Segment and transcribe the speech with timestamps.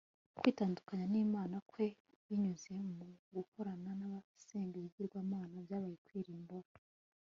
[0.39, 1.85] kwitandukanya n'imana kwe
[2.27, 3.05] binyuze mu
[3.35, 6.69] gukorana n'abasenga ibigirwamana byabaye kwirimbura